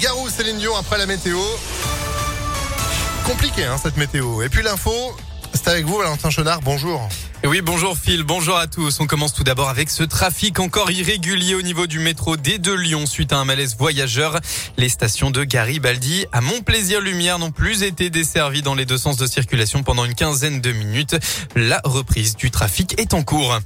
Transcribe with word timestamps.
Garou, 0.00 0.30
Céline 0.30 0.56
Dion 0.56 0.74
après 0.76 0.96
la 0.96 1.04
météo. 1.04 1.38
Compliqué 3.26 3.64
hein, 3.64 3.76
cette 3.76 3.98
météo. 3.98 4.40
Et 4.40 4.48
puis 4.48 4.62
l'info, 4.62 4.92
c'est 5.52 5.68
avec 5.68 5.84
vous 5.84 5.98
Valentin 5.98 6.30
Chenard, 6.30 6.62
bonjour. 6.62 7.06
Et 7.42 7.46
oui, 7.46 7.60
bonjour 7.60 7.98
Phil, 7.98 8.22
bonjour 8.22 8.56
à 8.56 8.66
tous. 8.66 8.98
On 9.00 9.06
commence 9.06 9.34
tout 9.34 9.44
d'abord 9.44 9.68
avec 9.68 9.90
ce 9.90 10.02
trafic 10.02 10.58
encore 10.58 10.90
irrégulier 10.90 11.54
au 11.54 11.60
niveau 11.60 11.86
du 11.86 11.98
métro 11.98 12.38
D 12.38 12.58
de 12.58 12.72
Lyon 12.72 13.04
suite 13.04 13.34
à 13.34 13.38
un 13.38 13.44
malaise 13.44 13.76
voyageur. 13.76 14.40
Les 14.78 14.88
stations 14.88 15.30
de 15.30 15.44
Garibaldi 15.44 16.24
à 16.32 16.40
Montplaisir 16.40 17.02
Lumière 17.02 17.38
n'ont 17.38 17.50
plus 17.50 17.82
été 17.82 18.08
desservies 18.08 18.62
dans 18.62 18.74
les 18.74 18.86
deux 18.86 18.98
sens 18.98 19.18
de 19.18 19.26
circulation 19.26 19.82
pendant 19.82 20.06
une 20.06 20.14
quinzaine 20.14 20.62
de 20.62 20.72
minutes. 20.72 21.16
La 21.54 21.80
reprise 21.84 22.36
du 22.36 22.50
trafic 22.50 22.98
est 22.98 23.12
en 23.12 23.22
cours. 23.22 23.58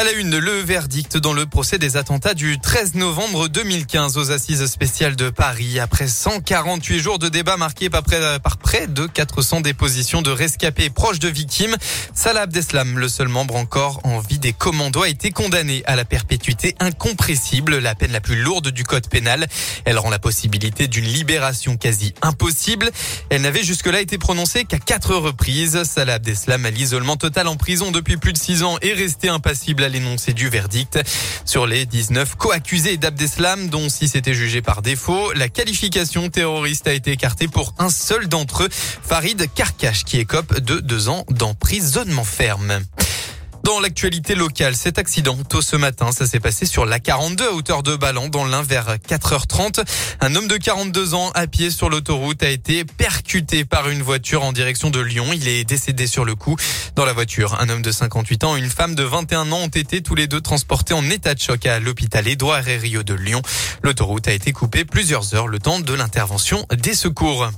À 0.00 0.04
la 0.04 0.12
une, 0.12 0.38
le 0.38 0.62
verdict 0.62 1.18
dans 1.18 1.34
le 1.34 1.44
procès 1.44 1.76
des 1.76 1.98
attentats 1.98 2.32
du 2.32 2.58
13 2.58 2.94
novembre 2.94 3.48
2015 3.48 4.16
aux 4.16 4.30
assises 4.30 4.64
spéciales 4.64 5.14
de 5.14 5.28
Paris. 5.28 5.78
Après 5.78 6.08
148 6.08 6.98
jours 6.98 7.18
de 7.18 7.28
débat 7.28 7.58
marqués 7.58 7.90
par 7.90 8.02
près, 8.02 8.86
de 8.86 9.06
400 9.06 9.60
dépositions 9.60 10.22
de 10.22 10.30
rescapés 10.30 10.88
proches 10.88 11.18
de 11.18 11.28
victimes, 11.28 11.76
Salah 12.14 12.42
Abdeslam, 12.42 12.98
le 12.98 13.10
seul 13.10 13.28
membre 13.28 13.56
encore 13.56 14.00
en 14.04 14.20
vie 14.20 14.38
des 14.38 14.54
commandos, 14.54 15.02
a 15.02 15.08
été 15.10 15.32
condamné 15.32 15.82
à 15.84 15.96
la 15.96 16.06
perpétuité 16.06 16.76
incompressible, 16.80 17.76
la 17.76 17.94
peine 17.94 18.12
la 18.12 18.22
plus 18.22 18.40
lourde 18.40 18.68
du 18.70 18.84
code 18.84 19.06
pénal. 19.06 19.48
Elle 19.84 19.98
rend 19.98 20.08
la 20.08 20.18
possibilité 20.18 20.88
d'une 20.88 21.04
libération 21.04 21.76
quasi 21.76 22.14
impossible. 22.22 22.90
Elle 23.28 23.42
n'avait 23.42 23.64
jusque-là 23.64 24.00
été 24.00 24.16
prononcée 24.16 24.64
qu'à 24.64 24.78
quatre 24.78 25.14
reprises. 25.14 25.82
Salah 25.82 26.14
Abdeslam, 26.14 26.64
à 26.64 26.70
l'isolement 26.70 27.18
total 27.18 27.48
en 27.48 27.56
prison 27.56 27.90
depuis 27.90 28.16
plus 28.16 28.32
de 28.32 28.38
six 28.38 28.62
ans, 28.62 28.78
est 28.80 28.94
resté 28.94 29.28
impassible 29.28 29.84
à 29.84 29.89
l'énoncé 29.90 30.32
du 30.32 30.48
verdict. 30.48 30.98
Sur 31.44 31.66
les 31.66 31.86
19 31.86 32.36
co-accusés 32.36 32.96
d'Abdeslam, 32.96 33.68
dont 33.68 33.88
si 33.88 34.08
c'était 34.08 34.34
jugé 34.34 34.62
par 34.62 34.82
défaut, 34.82 35.32
la 35.34 35.48
qualification 35.48 36.28
terroriste 36.30 36.88
a 36.88 36.92
été 36.92 37.12
écartée 37.12 37.48
pour 37.48 37.74
un 37.78 37.90
seul 37.90 38.28
d'entre 38.28 38.64
eux, 38.64 38.68
Farid 38.70 39.46
Karkash, 39.54 40.04
qui 40.04 40.18
écope 40.18 40.60
de 40.60 40.80
deux 40.80 41.08
ans 41.08 41.24
d'emprisonnement 41.30 42.24
ferme. 42.24 42.80
Dans 43.62 43.78
l'actualité 43.78 44.34
locale, 44.34 44.74
cet 44.74 44.98
accident 44.98 45.36
tôt 45.48 45.60
ce 45.60 45.76
matin, 45.76 46.12
ça 46.12 46.26
s'est 46.26 46.40
passé 46.40 46.64
sur 46.64 46.86
la 46.86 46.98
42 46.98 47.48
à 47.48 47.52
hauteur 47.52 47.82
de 47.82 47.94
Ballon 47.94 48.28
dans 48.28 48.44
l'un 48.44 48.62
vers 48.62 48.96
4h30. 48.96 49.84
Un 50.20 50.34
homme 50.34 50.48
de 50.48 50.56
42 50.56 51.14
ans 51.14 51.30
à 51.34 51.46
pied 51.46 51.70
sur 51.70 51.90
l'autoroute 51.90 52.42
a 52.42 52.48
été 52.48 52.84
percuté 52.84 53.64
par 53.64 53.88
une 53.88 54.02
voiture 54.02 54.44
en 54.44 54.52
direction 54.52 54.90
de 54.90 55.00
Lyon. 55.00 55.26
Il 55.34 55.46
est 55.46 55.64
décédé 55.64 56.06
sur 56.06 56.24
le 56.24 56.34
coup. 56.34 56.56
Dans 56.96 57.04
la 57.04 57.12
voiture, 57.12 57.60
un 57.60 57.68
homme 57.68 57.82
de 57.82 57.92
58 57.92 58.44
ans 58.44 58.56
et 58.56 58.60
une 58.60 58.70
femme 58.70 58.94
de 58.94 59.04
21 59.04 59.52
ans 59.52 59.60
ont 59.60 59.68
été 59.68 60.02
tous 60.02 60.14
les 60.14 60.26
deux 60.26 60.40
transportés 60.40 60.94
en 60.94 61.08
état 61.10 61.34
de 61.34 61.40
choc 61.40 61.66
à 61.66 61.78
l'hôpital 61.80 62.26
Édouard 62.26 62.64
Rio 62.64 63.02
de 63.02 63.14
Lyon. 63.14 63.42
L'autoroute 63.82 64.26
a 64.28 64.32
été 64.32 64.52
coupée 64.52 64.84
plusieurs 64.84 65.34
heures 65.34 65.48
le 65.48 65.58
temps 65.58 65.80
de 65.80 65.94
l'intervention 65.94 66.66
des 66.72 66.94
secours. 66.94 67.50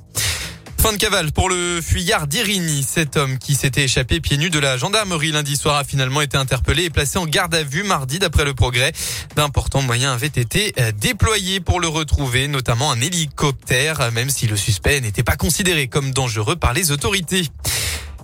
Fin 0.83 0.92
de 0.92 0.97
cavale 0.97 1.30
pour 1.30 1.48
le 1.48 1.80
fuyard 1.80 2.27
d'Irini. 2.27 2.83
Cet 2.83 3.16
homme 3.16 3.38
qui 3.38 3.55
s'était 3.55 3.84
échappé 3.84 4.19
pieds 4.19 4.36
nus 4.36 4.50
de 4.50 4.58
la 4.58 4.77
gendarmerie 4.77 5.30
lundi 5.30 5.55
soir 5.55 5.77
a 5.77 5.84
finalement 5.84 6.22
été 6.22 6.36
interpellé 6.36 6.83
et 6.83 6.91
placé 6.91 7.20
en 7.20 7.27
garde 7.27 7.55
à 7.55 7.62
vue 7.62 7.84
mardi 7.84 8.19
d'après 8.19 8.44
le 8.44 8.52
progrès. 8.52 8.92
D'importants 9.36 9.83
moyens 9.83 10.12
avaient 10.12 10.27
été 10.27 10.72
euh, 10.80 10.91
déployés 10.91 11.61
pour 11.61 11.78
le 11.78 11.86
retrouver, 11.86 12.48
notamment 12.48 12.91
un 12.91 13.00
hélicoptère, 13.00 14.11
même 14.11 14.28
si 14.28 14.48
le 14.48 14.56
suspect 14.56 15.00
n'était 15.00 15.22
pas 15.22 15.36
considéré 15.36 15.86
comme 15.86 16.11
dangereux 16.11 16.56
par 16.56 16.72
les 16.72 16.91
autorités. 16.91 17.46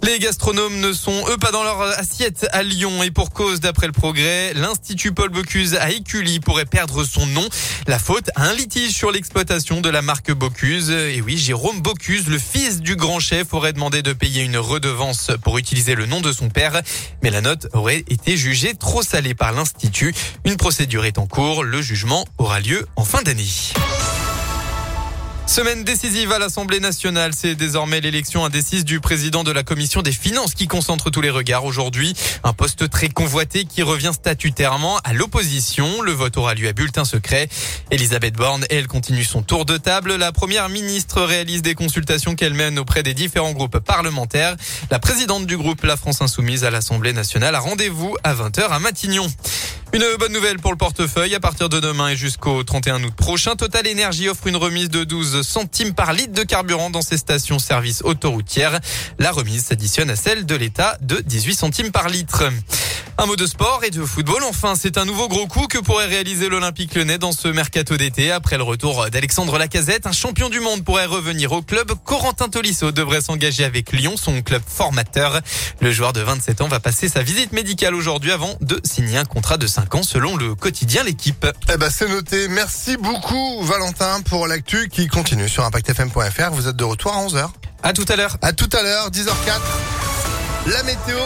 Les 0.03 0.19
gastronomes 0.19 0.81
ne 0.81 0.93
sont 0.93 1.25
eux 1.29 1.37
pas 1.37 1.51
dans 1.51 1.63
leur 1.63 1.81
assiette 1.81 2.47
à 2.53 2.63
Lyon 2.63 3.03
et 3.03 3.11
pour 3.11 3.31
cause 3.31 3.61
d'après 3.61 3.87
le 3.87 3.93
progrès, 3.93 4.55
l'Institut 4.55 5.13
Paul 5.13 5.29
Bocuse 5.29 5.75
à 5.75 5.91
Écully 5.91 6.41
pourrait 6.41 6.65
perdre 6.65 7.05
son 7.05 7.27
nom. 7.27 7.47
La 7.87 7.99
faute 7.99 8.31
à 8.35 8.45
un 8.45 8.55
litige 8.55 8.93
sur 8.93 9.11
l'exploitation 9.11 9.81
de 9.81 9.89
la 9.89 10.01
marque 10.03 10.33
Bocuse. 10.33 10.91
Et 10.91 11.21
oui, 11.21 11.37
Jérôme 11.37 11.81
Bocuse, 11.81 12.29
le 12.29 12.39
fils 12.39 12.81
du 12.81 12.97
grand 12.97 13.21
chef, 13.21 13.53
aurait 13.53 13.73
demandé 13.73 14.03
de 14.03 14.13
payer 14.13 14.45
une 14.45 14.57
redevance 14.57 15.31
pour 15.43 15.59
utiliser 15.59 15.95
le 15.95 16.07
nom 16.07 16.21
de 16.21 16.33
son 16.33 16.49
père. 16.49 16.81
Mais 17.23 17.31
la 17.31 17.41
note 17.41 17.67
aurait 17.73 18.05
été 18.09 18.37
jugée 18.37 18.75
trop 18.75 19.03
salée 19.03 19.35
par 19.35 19.53
l'Institut. 19.53 20.15
Une 20.45 20.57
procédure 20.57 21.05
est 21.05 21.19
en 21.19 21.27
cours. 21.27 21.65
Le 21.65 21.83
jugement 21.83 22.27
aura 22.39 22.61
lieu 22.61 22.87
en 22.97 23.05
fin 23.05 23.23
d'année. 23.23 23.49
Semaine 25.49 25.83
décisive 25.83 26.31
à 26.31 26.39
l'Assemblée 26.39 26.79
nationale, 26.79 27.33
c'est 27.35 27.55
désormais 27.55 28.03
l'élection 28.03 28.45
indécise 28.45 28.85
du 28.85 29.01
président 29.01 29.45
de 29.45 29.51
la 29.51 29.63
commission 29.63 30.03
des 30.03 30.13
finances 30.13 30.53
qui 30.53 30.69
concentre 30.69 31.09
tous 31.09 31.23
les 31.23 31.31
regards 31.31 31.65
aujourd'hui. 31.65 32.13
Un 32.45 32.53
poste 32.53 32.91
très 32.91 33.09
convoité 33.09 33.65
qui 33.65 33.83
revient 33.83 34.11
statutairement 34.13 34.99
à 35.05 35.15
l'opposition. 35.15 36.03
Le 36.03 36.13
vote 36.13 36.37
aura 36.37 36.53
lieu 36.53 36.69
à 36.69 36.75
bulletin 36.75 37.07
secret. 37.07 37.49
Elisabeth 37.91 38.35
Borne, 38.35 38.67
elle, 38.69 38.89
continue 38.89 39.25
son 39.25 39.41
tour 39.41 39.65
de 39.65 39.79
table. 39.79 40.17
La 40.17 40.33
première 40.33 40.69
ministre 40.69 41.23
réalise 41.23 41.63
des 41.63 41.75
consultations 41.75 42.35
qu'elle 42.35 42.55
mène 42.55 42.79
auprès 42.79 43.03
des 43.03 43.15
différents 43.15 43.53
groupes 43.53 43.79
parlementaires. 43.79 44.55
La 44.91 44.99
présidente 44.99 45.47
du 45.47 45.57
groupe 45.57 45.83
La 45.83 45.97
France 45.97 46.21
Insoumise 46.21 46.65
à 46.65 46.71
l'Assemblée 46.71 47.15
nationale 47.15 47.55
a 47.55 47.61
rendez-vous 47.61 48.15
à 48.23 48.35
20h 48.35 48.69
à 48.69 48.79
Matignon. 48.81 49.27
Une 49.95 50.05
bonne 50.19 50.35
nouvelle 50.35 50.59
pour 50.59 50.71
le 50.71 50.77
portefeuille. 50.77 51.35
À 51.35 51.41
partir 51.41 51.71
de 51.71 51.81
demain 51.81 52.11
et 52.11 52.17
jusqu'au 52.17 52.63
31 52.63 53.03
août 53.05 53.15
prochain, 53.17 53.57
Total 53.57 53.89
Energy 53.91 54.29
offre 54.29 54.47
une 54.47 54.57
remise 54.57 54.91
de 54.91 55.03
12 55.03 55.41
centimes 55.41 55.95
par 55.95 56.13
litre 56.13 56.33
de 56.33 56.43
carburant 56.43 56.91
dans 56.91 57.01
ses 57.01 57.17
stations 57.17 57.59
service 57.59 58.03
autoroutières. 58.03 58.81
La 59.19 59.33
remise 59.33 59.65
s'additionne 59.65 60.11
à 60.11 60.17
celle 60.17 60.45
de 60.45 60.55
l'État 60.55 60.99
de 61.01 61.21
18 61.21 61.55
centimes 61.55 61.91
par 61.91 62.11
litre. 62.11 62.45
Un 63.21 63.27
mot 63.27 63.35
de 63.35 63.47
sport 63.47 63.81
et 63.83 63.91
de 63.91 64.05
football. 64.05 64.45
Enfin, 64.45 64.75
c'est 64.77 64.97
un 64.97 65.05
nouveau 65.05 65.27
gros 65.27 65.49
coup 65.49 65.67
que 65.67 65.79
pourrait 65.79 66.07
réaliser 66.07 66.49
l'Olympique 66.49 66.95
Lyonnais 66.95 67.19
dans 67.19 67.33
ce 67.33 67.49
mercato 67.49 67.97
d'été. 67.97 68.31
Après 68.31 68.57
le 68.57 68.63
retour 68.63 69.11
d'Alexandre 69.11 69.59
Lacazette, 69.59 70.07
un 70.07 70.13
champion 70.13 70.49
du 70.49 70.61
monde 70.61 70.85
pourrait 70.85 71.07
revenir 71.07 71.51
au 71.51 71.61
club. 71.61 71.91
Corentin 72.05 72.49
Tolisso 72.49 72.93
devrait 72.93 73.21
s'engager 73.21 73.65
avec 73.65 73.91
Lyon, 73.91 74.15
son 74.17 74.41
club 74.41 74.63
formateur. 74.65 75.41
Le 75.81 75.91
joueur 75.91 76.13
de 76.13 76.21
27 76.21 76.61
ans 76.61 76.69
va 76.69 76.79
passer 76.79 77.09
sa 77.09 77.25
visite 77.25 77.51
médicale 77.51 77.97
aujourd'hui 77.97 78.31
avant 78.31 78.55
de 78.61 78.81
signer 78.85 79.19
un 79.19 79.25
contrat 79.25 79.57
de 79.57 79.67
5 79.67 79.97
ans 79.97 80.03
selon 80.05 80.37
le 80.37 80.55
quotidien 80.55 81.03
L'équipe. 81.03 81.45
Eh 81.75 81.77
ben, 81.77 81.91
c'est 81.91 82.09
noté. 82.09 82.47
Merci 82.47 82.97
beaucoup, 82.97 83.65
Valentin, 83.65 84.21
pour 84.23 84.47
l'actu 84.47 84.89
qui 84.89 85.09
continue 85.09 85.49
sur 85.49 85.65
ImpactFM.fr. 85.65 86.53
Vous 86.53 86.69
êtes 86.69 86.77
de 86.77 86.85
retour 86.85 87.13
à 87.13 87.27
11h. 87.27 87.49
À 87.83 87.93
tout 87.93 88.07
à 88.09 88.15
l'heure. 88.15 88.37
À 88.43 88.53
tout 88.53 88.71
à 88.73 88.83
l'heure, 88.83 89.11
10h04. 89.11 89.61
La 90.71 90.85
météo. 90.85 91.19